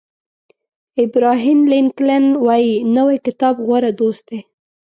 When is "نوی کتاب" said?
2.95-3.55